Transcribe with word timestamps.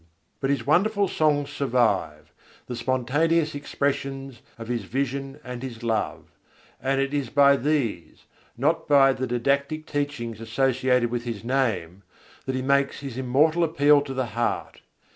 But 0.39 0.49
his 0.49 0.65
wonderful 0.65 1.07
songs 1.07 1.51
survive, 1.51 2.33
the 2.65 2.75
spontaneous 2.75 3.53
expressions 3.53 4.41
of 4.57 4.67
his 4.67 4.85
vision 4.85 5.39
and 5.43 5.61
his 5.61 5.83
love; 5.83 6.23
and 6.81 6.99
it 6.99 7.13
is 7.13 7.29
by 7.29 7.55
these, 7.55 8.23
not 8.57 8.87
by 8.87 9.13
the 9.13 9.27
didactic 9.27 9.85
teachings 9.85 10.41
associated 10.41 11.11
with 11.11 11.25
his 11.25 11.43
name, 11.43 12.01
that 12.47 12.55
he 12.55 12.63
makes 12.63 13.01
his 13.01 13.15
immortal 13.15 13.63
appeal 13.63 14.01
to 14.01 14.15
the 14.15 14.25
heart. 14.33 14.81